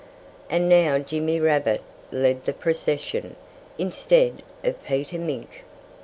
[0.49, 3.35] And now Jimmy Rabbit led the procession,
[3.77, 5.63] instead of Peter Mink.